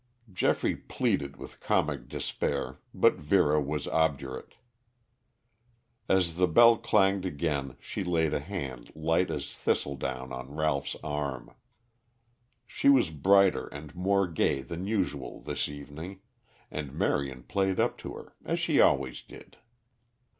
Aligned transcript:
Geoffrey 0.33 0.75
pleaded 0.75 1.35
with 1.37 1.59
comic 1.59 2.07
despair, 2.07 2.79
but 2.91 3.17
Vera 3.17 3.61
was 3.61 3.87
obdurate. 3.87 4.55
As 6.09 6.37
the 6.37 6.47
bell 6.47 6.75
clanged 6.75 7.23
again, 7.23 7.77
she 7.79 8.03
laid 8.03 8.33
a 8.33 8.39
hand 8.39 8.91
light 8.95 9.29
as 9.29 9.55
thistledown 9.55 10.33
on 10.33 10.55
Ralph's 10.55 10.95
arm. 11.03 11.53
She 12.65 12.89
was 12.89 13.11
brighter 13.11 13.67
and 13.67 13.93
more 13.93 14.25
gay 14.25 14.63
than 14.63 14.87
usual 14.87 15.39
this 15.39 15.69
evening 15.69 16.21
and 16.71 16.95
Marion 16.95 17.43
played 17.43 17.79
up 17.79 17.95
to 17.99 18.15
her, 18.15 18.33
as 18.43 18.59
she 18.59 18.81
always 18.81 19.21
did. 19.21 19.57